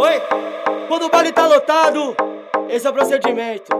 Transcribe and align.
Oi, 0.00 0.22
quando 0.88 1.02
o 1.04 1.10
baile 1.10 1.32
tá 1.32 1.46
lotado, 1.46 2.16
esse 2.70 2.86
é 2.86 2.90
o 2.90 2.94
procedimento. 2.94 3.70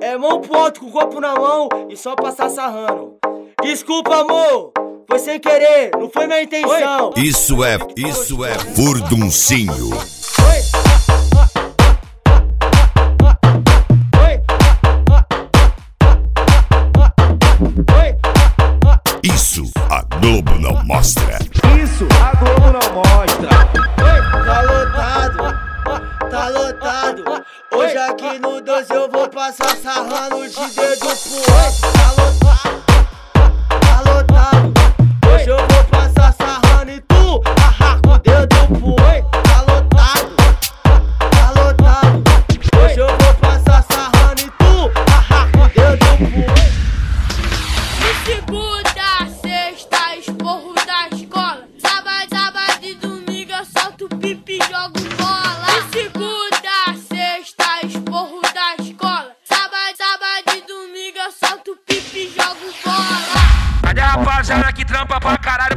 É 0.00 0.16
mão 0.16 0.40
pro 0.40 0.56
alto 0.56 0.78
com 0.78 0.86
o 0.86 0.92
copo 0.92 1.20
na 1.20 1.34
mão 1.34 1.68
e 1.90 1.96
só 1.96 2.14
passar 2.14 2.48
sarrando. 2.48 3.16
Desculpa, 3.60 4.20
amor, 4.20 4.72
foi 5.08 5.18
sem 5.18 5.40
querer, 5.40 5.90
não 5.98 6.08
foi 6.08 6.28
minha 6.28 6.40
intenção. 6.40 7.10
Isso 7.16 7.64
é, 7.64 7.76
isso 7.96 8.44
é 8.44 8.56
furduncinho. 8.76 9.90
Oi. 9.90 10.62
Oi. 17.98 18.16
Isso 19.24 19.64
a 19.90 20.02
Globo 20.20 20.54
não 20.60 20.84
mostra. 20.84 21.38
Isso 21.82 22.06
a 22.22 22.36
Globo 22.36 22.70
não 22.70 22.94
mostra. 22.94 23.13
Eu 29.04 29.10
vou 29.10 29.28
passar 29.28 29.76
sarrando 29.76 30.48
de 30.48 30.54
dedo 30.54 30.98
pro 30.98 31.36
outro. 31.36 31.92
Tá 31.92 32.10
lotado, 34.00 34.72
tá. 34.72 34.80
Hoje 35.28 35.50
eu 35.50 35.58
vou 35.58 35.83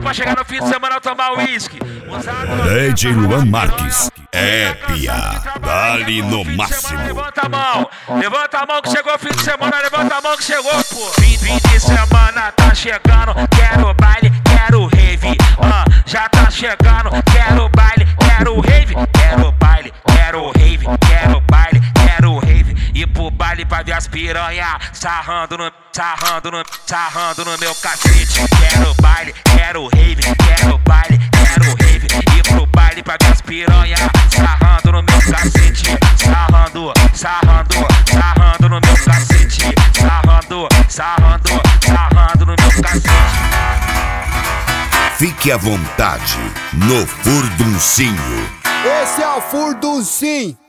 pra 0.08 0.14
chegar 0.14 0.38
no 0.38 0.46
fim 0.46 0.62
de 0.62 0.70
semana 0.70 1.02
tomar 1.02 1.34
uísque? 1.34 1.80
DJ 1.80 3.12
Luan 3.12 3.46
Marques. 3.46 4.10
É 4.32 4.74
pia. 4.74 5.14
Dali 5.60 6.22
no 6.22 6.46
máximo. 6.46 6.98
Levanta 7.04 7.42
a 7.46 7.50
mão, 7.50 7.90
levanta 8.18 8.58
a 8.60 8.66
mão 8.66 8.82
que 8.82 8.90
chegou 8.90 9.14
o 9.14 9.20
fim 9.20 9.32
de 9.32 9.42
semana, 9.42 9.80
levanta 9.82 10.16
a 10.16 10.22
mão 10.22 10.38
que 10.38 10.44
chegou, 10.46 10.72
pô. 10.72 11.22
Fim, 11.22 11.38
fim 11.38 11.58
de 11.58 11.80
semana 11.80 12.54
tá 12.56 12.74
chegando, 12.74 13.34
quero 13.54 13.94
baile, 13.96 14.32
quero 14.46 14.86
rave. 14.86 15.38
Ah, 15.62 15.84
já 16.06 16.30
tá 16.30 16.50
chegando, 16.50 17.10
quero 17.30 17.68
baile, 17.70 18.08
quero 18.18 18.62
rave. 18.62 18.96
Quero 19.12 19.52
baile, 19.52 19.57
as 24.08 24.10
piranha 24.10 24.80
sarrando 24.94 25.58
no, 25.58 25.72
sarrando 25.92 26.52
no, 26.52 26.64
sarrando 26.86 27.46
no 27.46 27.58
meu 27.58 27.76
cacete. 27.76 28.42
Quero 28.60 28.94
baile, 29.02 29.34
quero 29.44 29.88
rave, 29.88 30.24
quero 30.46 30.78
baile, 30.80 31.20
quero 31.32 31.76
rave. 31.76 32.08
E 32.38 32.44
pro 32.44 32.66
baile 32.68 33.04
pra 33.04 33.18
ver 33.22 33.32
as 33.32 33.42
piranha 33.42 33.98
sarrando 34.30 34.92
no 34.92 35.04
meu 35.04 35.20
cacete. 35.32 35.98
Sarrando, 36.16 36.94
sarrando, 37.14 37.76
sarrando 38.10 38.70
no 38.70 38.80
meu 38.80 39.06
cacete. 39.06 39.74
Sarrando, 39.94 40.68
sarrando, 40.90 41.62
sarrando 41.86 42.46
no 42.46 42.56
meu 42.60 42.82
cacete. 42.82 43.10
Fique 45.18 45.52
à 45.52 45.58
vontade 45.58 46.38
no 46.74 47.06
furduncinho. 47.06 48.58
Esse 49.02 49.22
é 49.22 49.28
o 49.28 49.42
Furduncinho. 49.42 50.67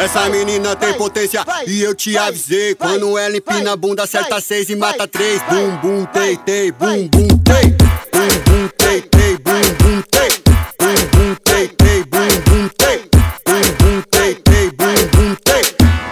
Essa 0.00 0.30
menina 0.30 0.74
tem 0.74 0.94
potência 0.94 1.44
e 1.66 1.82
eu 1.82 1.94
te 1.94 2.16
avisei. 2.16 2.74
Quando 2.74 3.18
ela 3.18 3.36
empina 3.36 3.72
a 3.72 3.76
bunda, 3.76 4.04
acerta 4.04 4.40
seis 4.40 4.70
e 4.70 4.74
mata 4.74 5.06
três. 5.06 5.42
Bum, 5.42 5.76
bum, 5.76 6.06
tei, 6.06 6.38
tei, 6.38 6.72
bum, 6.72 7.06
bum, 7.06 7.28
tei. 7.44 7.76
Bum, 8.10 8.28
bum, 8.46 8.68
tei, 8.78 9.02
tei, 9.02 9.36
bum, 9.36 9.60
bum, 9.78 10.02
tei. 10.10 10.30
Bum, 10.78 10.94
bum, 11.12 11.34
tei, 11.44 11.68
tei, 11.68 12.04
bum, 12.04 12.28
bum, 12.46 12.68
tei. 12.78 13.10
Bum, 13.44 13.60
bum, 13.78 14.02
tei, 14.10 14.34
tei, 14.36 14.70
bum, 14.70 14.94
bum, 15.12 15.36
tei. 15.44 15.62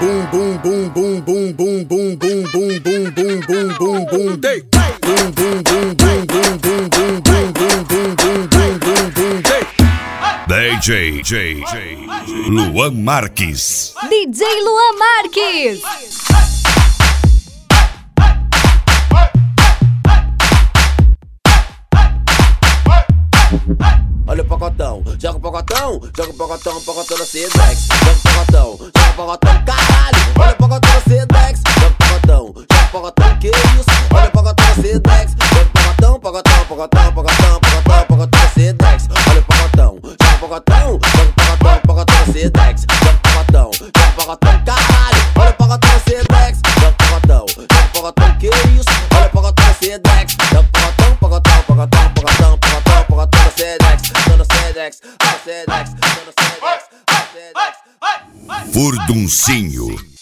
Bum, 0.01 0.27
bum, 0.31 0.59
bum, 0.59 0.89
bum, 0.91 1.21
bum, 1.23 1.53
bum, 1.55 1.85
bum, 1.87 2.15
bum, 2.15 2.45
bum, 2.53 2.81
bum, 2.85 3.11
bum, 3.11 3.41
bum, 3.41 3.69
bum, 3.79 4.05
bum, 4.05 4.37
tei. 4.39 4.63
Bum, 5.01 5.33
bum, 5.33 5.63
bum, 5.63 5.63
bum, 5.63 5.95
bum, 5.95 6.27
bum, 6.27 6.43
bum, 6.43 6.58
DJ 10.89 11.61
Luan 12.49 13.05
Marques. 13.05 13.93
DJ 14.09 14.41
Luan 14.65 14.97
Marques. 14.97 15.83
Olha 24.27 24.43
o 24.43 24.47
pacotão, 24.47 25.05
joga 25.21 25.37
o 25.37 25.41
pacotão, 25.41 26.01
joga 26.17 26.31
o 26.31 26.35
pacotão, 26.35 26.81
pacotão 26.81 27.19
na 27.19 27.27
Sedex. 27.27 27.89
Joga 27.93 28.13
o 28.13 28.23
pacotão, 28.23 28.79
joga 28.79 29.11
o 29.11 29.15
pacotão, 29.15 29.65
caralho. 29.67 30.19
Olha 30.41 30.53
o 30.53 30.57
pacotão 30.57 30.91
na 30.95 31.01
Sedex, 31.03 31.68
Sedex, 54.89 55.01
Sedex, 55.45 55.91
Sedex, 56.01 56.83
Sedex, 57.09 57.75
Sedex, 58.73 60.18